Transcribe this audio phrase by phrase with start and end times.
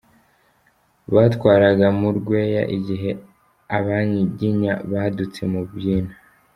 [1.13, 3.11] Batwaraga mu Rweya igihe
[3.77, 6.13] Abanyiginya badutse mu by’ino.